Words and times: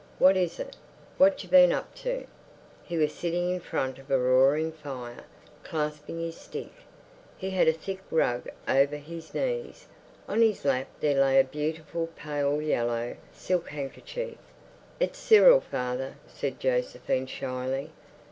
What 0.17 0.35
is 0.35 0.59
it? 0.59 0.75
What've 1.19 1.43
you 1.43 1.49
been 1.51 1.71
up 1.71 1.93
to?" 1.97 2.25
He 2.83 2.97
was 2.97 3.13
sitting 3.13 3.51
in 3.51 3.59
front 3.59 3.99
of 3.99 4.09
a 4.09 4.17
roaring 4.17 4.71
fire, 4.71 5.25
clasping 5.63 6.19
his 6.19 6.35
stick. 6.37 6.71
He 7.37 7.51
had 7.51 7.67
a 7.67 7.71
thick 7.71 7.99
rug 8.09 8.49
over 8.67 8.95
his 8.95 9.35
knees. 9.35 9.85
On 10.27 10.41
his 10.41 10.65
lap 10.65 10.87
there 11.01 11.21
lay 11.21 11.39
a 11.39 11.43
beautiful 11.43 12.07
pale 12.15 12.59
yellow 12.63 13.15
silk 13.31 13.69
handkerchief. 13.69 14.37
"It's 14.99 15.19
Cyril, 15.19 15.59
father," 15.61 16.15
said 16.27 16.59
Josephine 16.59 17.27
shyly. 17.27 17.91